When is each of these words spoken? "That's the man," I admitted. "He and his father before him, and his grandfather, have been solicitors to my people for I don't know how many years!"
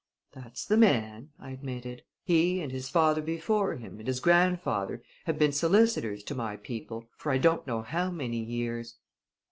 "That's 0.31 0.65
the 0.65 0.77
man," 0.77 1.29
I 1.39 1.51
admitted. 1.51 2.01
"He 2.23 2.59
and 2.59 2.71
his 2.71 2.89
father 2.89 3.21
before 3.21 3.75
him, 3.75 3.99
and 3.99 4.07
his 4.07 4.19
grandfather, 4.19 5.03
have 5.25 5.37
been 5.37 5.51
solicitors 5.51 6.23
to 6.23 6.33
my 6.33 6.57
people 6.57 7.05
for 7.17 7.31
I 7.31 7.37
don't 7.37 7.67
know 7.67 7.83
how 7.83 8.09
many 8.09 8.43
years!" 8.43 8.95